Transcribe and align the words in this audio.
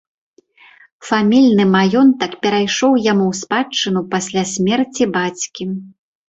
Фамільны 1.09 1.65
маёнтак 1.75 2.33
перайшоў 2.45 2.97
яму 3.11 3.25
ў 3.27 3.33
спадчыну 3.41 4.01
пасля 4.15 4.43
смерці 4.55 5.03
бацькі. 5.21 5.63